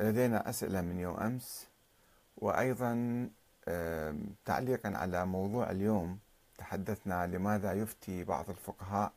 [0.00, 1.66] لدينا أسئلة من يوم أمس
[2.36, 3.30] وأيضا
[4.44, 6.18] تعليقا على موضوع اليوم
[6.58, 9.12] تحدثنا لماذا يفتي بعض الفقهاء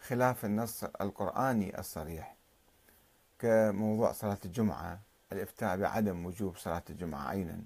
[0.00, 2.36] خلاف النص القرآني الصريح.
[3.38, 5.00] كموضوع صلاة الجمعة
[5.32, 7.60] الإفتاء بعدم وجوب صلاة الجمعة عينا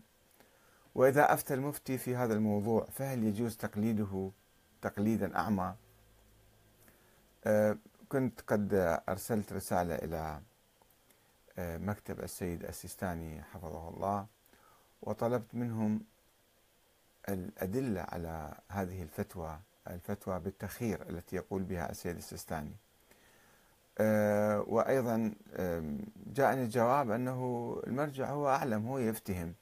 [0.94, 4.30] وإذا أفتى المفتي في هذا الموضوع فهل يجوز تقليده
[4.82, 5.74] تقليدا أعمى؟
[8.08, 8.74] كنت قد
[9.08, 10.40] أرسلت رسالة إلى
[11.58, 14.26] مكتب السيد السيستاني حفظه الله
[15.02, 16.00] وطلبت منهم
[17.28, 19.58] الأدلة على هذه الفتوى
[19.90, 22.72] الفتوى بالتخير التي يقول بها السيد السيستاني.
[23.98, 25.34] أه، وأيضا
[26.26, 29.54] جاءني الجواب أنه المرجع هو أعلم هو يفتهم.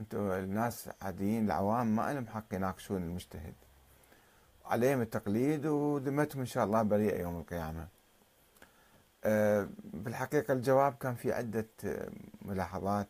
[0.00, 3.54] أنتم الناس عاديين العوام ما لهم حق يناقشون المجتهد.
[4.64, 7.88] عليهم التقليد وذمتهم إن شاء الله بريئة يوم القيامة.
[9.84, 11.66] بالحقيقة الجواب كان في عدة
[12.42, 13.08] ملاحظات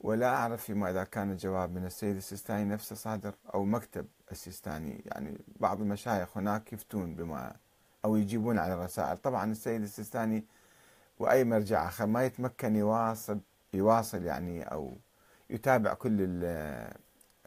[0.00, 5.02] ولا أعرف فيما إذا كان الجواب من السيد السيستاني نفسه صادر أو مكتب السيستاني.
[5.06, 7.56] يعني بعض المشايخ هناك يفتون بما
[8.04, 9.16] أو يجيبون على الرسائل.
[9.16, 10.44] طبعا السيد السيستاني
[11.18, 13.40] وأي مرجع آخر ما يتمكن يواصل
[13.74, 14.96] يواصل يعني أو
[15.50, 16.16] يتابع كل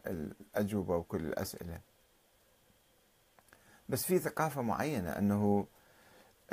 [0.06, 1.80] الأجوبة وكل الأسئلة.
[3.88, 5.66] بس في ثقافة معينة أنه آه،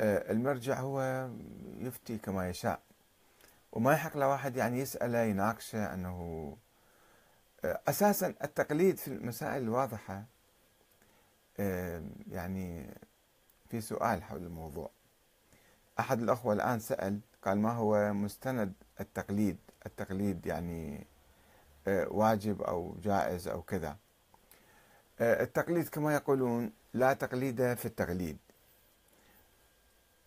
[0.00, 1.28] المرجع هو
[1.78, 2.80] يفتي كما يشاء.
[3.72, 6.56] وما يحق لواحد يعني يسأله يناقشه أنه
[7.64, 10.24] آه، أساسا التقليد في المسائل الواضحة
[11.60, 12.94] آه، يعني
[13.70, 14.90] في سؤال حول الموضوع.
[16.00, 21.06] أحد الأخوة الآن سأل قال ما هو مستند التقليد؟ التقليد يعني
[21.88, 23.96] آه، واجب أو جائز أو كذا.
[25.20, 28.38] التقليد كما يقولون لا تقليد في التقليد.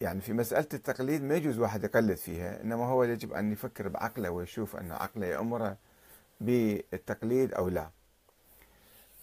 [0.03, 4.29] يعني في مسألة التقليد ما يجوز واحد يقلد فيها إنما هو يجب أن يفكر بعقله
[4.29, 5.77] ويشوف أن عقله يأمره
[6.41, 7.89] بالتقليد أو لا.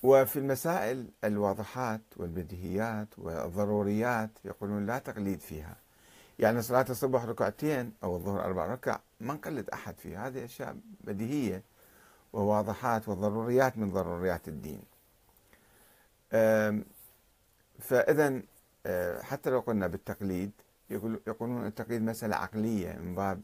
[0.03, 5.77] وفي المسائل الواضحات والبديهيات والضروريات يقولون لا تقليد فيها.
[6.39, 11.63] يعني صلاة الصبح ركعتين أو الظهر أربع ركع ما نقلد أحد فيها هذه أشياء بديهية
[12.33, 14.83] وواضحات وضروريات من ضروريات الدين.
[17.81, 18.43] فإذا
[18.87, 20.51] آه، حتى لو قلنا بالتقليد
[20.91, 23.43] يقولون التقليد مسألة عقلية من باب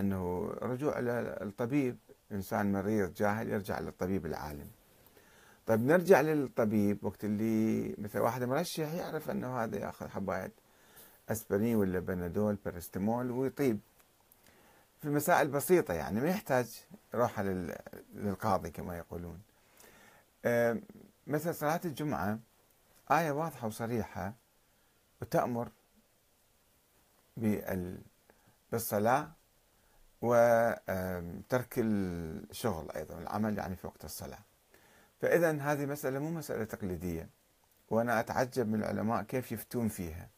[0.00, 1.96] أنه رجوع إلى الطبيب
[2.32, 4.70] إنسان مريض جاهل يرجع للطبيب العالم.
[5.66, 10.52] طيب نرجع للطبيب وقت اللي مثل واحد مرشح يعرف أنه هذا يأخذ حباية
[11.28, 13.80] أسبرين ولا بنادول بارستمول ويطيب.
[15.02, 16.84] في مسائل بسيطة يعني ما يحتاج
[17.14, 17.40] يروح
[18.14, 19.40] للقاضي كما يقولون.
[21.26, 22.38] مثل صلاة الجمعة
[23.10, 24.34] آية واضحة وصريحة
[25.22, 25.68] وتأمر
[28.72, 29.30] بالصلاة
[30.22, 34.38] وترك الشغل أيضا العمل يعني في وقت الصلاة.
[35.20, 37.28] فإذا هذه مسألة مو مسألة تقليدية
[37.90, 40.28] وأنا أتعجب من العلماء كيف يفتون فيها.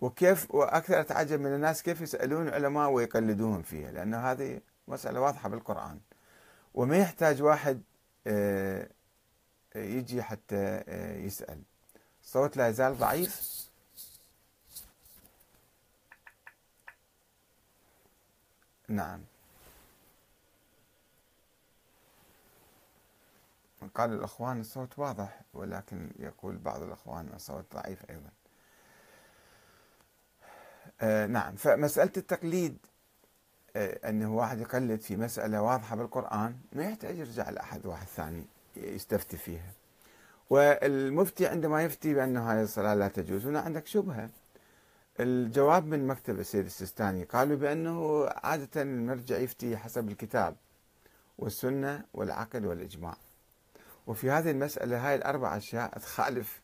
[0.00, 6.00] وكيف وأكثر أتعجب من الناس كيف يسألون العلماء ويقلدوهم فيها لأن هذه مسألة واضحة بالقرآن.
[6.74, 7.82] وما يحتاج واحد
[8.26, 8.88] آه،
[9.74, 11.62] يجي حتى آه، يسأل.
[12.22, 13.59] الصوت لا يزال ضعيف.
[18.90, 19.20] نعم.
[23.94, 28.30] قال الأخوان الصوت واضح ولكن يقول بعض الأخوان الصوت ضعيف أيضا.
[31.00, 31.56] آه نعم.
[31.56, 32.78] فمسألة التقليد
[33.76, 38.44] آه أنه واحد يقلد في مسألة واضحة بالقرآن ما يحتاج يرجع لأحد واحد ثاني
[38.76, 39.72] يستفتي فيها.
[40.50, 44.30] والمفتي عندما يفتي بأن هذه الصلاة لا تجوز هنا عندك شبهة.
[45.20, 47.24] الجواب من مكتب السيد السيستاني.
[47.24, 50.56] قالوا بأنه عادة المرجع يفتي حسب الكتاب
[51.38, 53.16] والسنة والعقل والإجماع.
[54.06, 56.60] وفي هذه المسألة هاي الأربع أشياء تخالف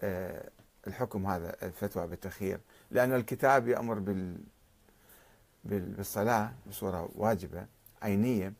[0.00, 0.50] آه،
[0.86, 4.36] الحكم هذا الفتوى بالتخيير لأن الكتاب يأمر بال
[5.64, 7.66] بالصلاة بصورة واجبة
[8.02, 8.52] عينية.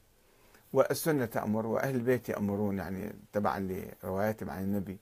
[0.73, 4.99] والسنة تأمر وأهل البيت يأمرون يعني تبعا لرواياتهم عن النبي.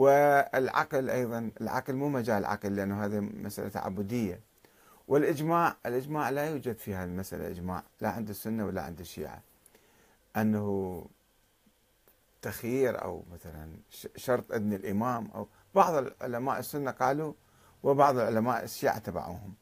[0.00, 4.40] والعقل أيضا العقل مو مجال عقل لأنه هذه مسألة تعبدية.
[5.08, 9.42] والإجماع الإجماع لا يوجد في هذه المسألة إجماع لا عند السنة ولا عند الشيعة.
[10.36, 11.06] أنه
[12.42, 13.68] تخيير أو مثلا
[14.16, 17.32] شرط إذن الإمام أو بعض علماء السنة قالوا
[17.82, 19.54] وبعض علماء الشيعة تبعوهم.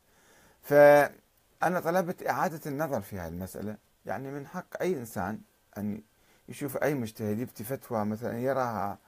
[0.62, 3.76] فأنا طلبت إعادة النظر في هذه المسألة.
[4.06, 5.40] يعني من حق أي إنسان
[5.78, 6.02] أن
[6.48, 8.98] يشوف أي مجتهد يفتي فتوى مثلا يراها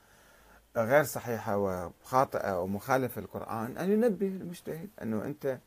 [0.77, 5.59] غير صحيحة وخاطئة ومخالفة للقرآن أن ينبه المجتهد أنه أنت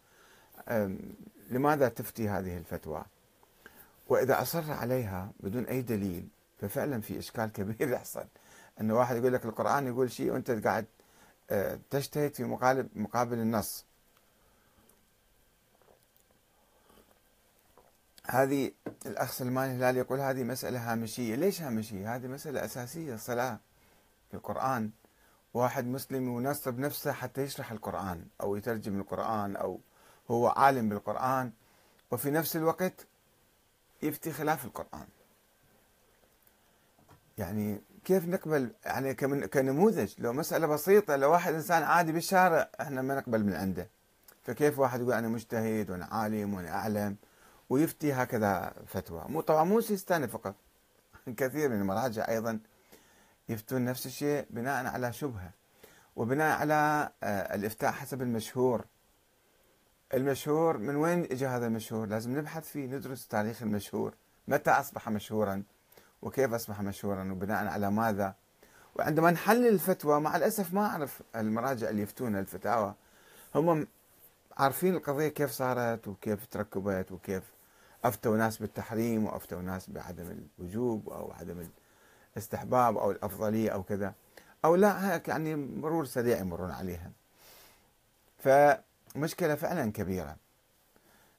[1.49, 3.03] لماذا تفتي هذه الفتوى؟
[4.07, 6.27] وإذا أصر عليها بدون أي دليل
[6.61, 8.25] ففعلا في إشكال كبير يحصل.
[8.81, 10.85] أن واحد يقول لك القرآن يقول شيء وأنت قاعد
[11.49, 13.85] آه، تجتهد في مقابل مقابل النص.
[18.25, 18.71] هذه
[19.05, 21.35] الأخ سلمان الهلال يقول هذه مسألة هامشية.
[21.35, 23.59] ليش هامشية؟ هذه مسألة أساسية الصلاة
[24.33, 24.91] في القرآن.
[25.53, 29.79] واحد مسلم ينصب نفسه حتى يشرح القرآن أو يترجم القرآن أو
[30.31, 31.51] هو عالم بالقرآن
[32.11, 33.07] وفي نفس الوقت
[34.03, 35.07] يفتي خلاف القرآن.
[37.37, 39.13] يعني كيف نقبل؟ يعني
[39.47, 40.13] كنموذج.
[40.17, 43.89] لو مسألة بسيطة لو واحد إنسان عادي بالشارع إحنا ما نقبل من عنده.
[44.43, 47.15] فكيف واحد يقول أنا مجتهد وأنا عالم وأنا أعلم؟
[47.69, 49.25] ويفتي هكذا فتوى.
[49.29, 50.55] مو طبعا مو سيستاني فقط.
[51.37, 52.59] كثير من المراجع أيضا
[53.49, 55.51] يفتون نفس الشيء بناء على شبهة
[56.15, 58.85] وبناء على آه، الإفتاء حسب المشهور.
[60.13, 64.13] المشهور من وين اجى هذا المشهور؟ لازم نبحث فيه ندرس تاريخ المشهور.
[64.47, 65.63] متى أصبح مشهورا؟
[66.21, 68.35] وكيف أصبح مشهورا؟ وبناء على ماذا؟
[68.95, 72.93] وعندما نحلل الفتوى مع الأسف ما أعرف المراجع اللي يفتون الفتاوى.
[73.55, 73.87] هم
[74.57, 77.43] عارفين القضية كيف صارت وكيف تركبت وكيف
[78.03, 81.67] أفتوا ناس بالتحريم وأفتوا ناس بعدم الوجوب أو عدم
[82.33, 84.13] الاستحباب أو الأفضلية أو كذا.
[84.65, 87.11] أو لا هيك يعني مرور سريع يمرون عليها.
[88.37, 90.35] فمشكلة فعلا كبيرة.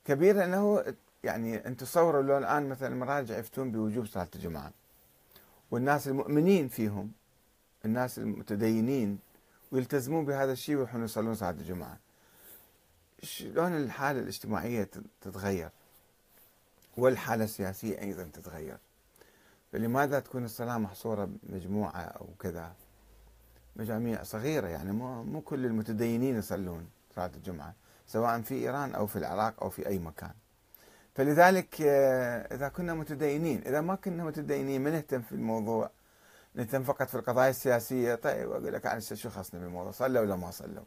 [0.05, 0.95] كبيرة أنه
[1.25, 4.73] يعني أنت تصوروا لو الآن مثلا المراجع يفتون بوجوب صلاة الجمعة
[5.71, 7.13] والناس المؤمنين فيهم
[7.85, 9.19] الناس المتدينين
[9.73, 11.99] ويلتزمون بهذا الشيء ويروحون يصلون صلاة الجمعة.
[13.23, 14.89] شلون الحالة الاجتماعية
[15.21, 15.71] تتغير؟
[16.97, 18.79] والحالة السياسية أيضا تتغير.
[19.75, 22.73] فلماذا تكون الصلاة محصورة بمجموعة أو كذا؟
[23.77, 27.75] مجاميع صغيرة يعني مو, مو كل المتدينين يصلون صلاة الجمعة
[28.07, 30.35] سواء في إيران أو في العراق أو في أي مكان.
[31.15, 35.91] فلذلك آه، إذا كنا متدينين إذا ما كنا متدينين ما نهتم في الموضوع؟
[36.55, 40.51] نهتم فقط في القضايا السياسية؟ طيب أقول لك عن شو خصني بالموضوع؟ صلوا ولا ما
[40.51, 40.85] صلوا؟